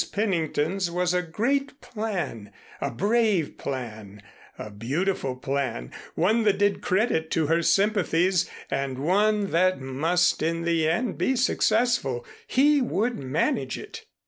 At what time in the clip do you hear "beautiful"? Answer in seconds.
4.71-5.35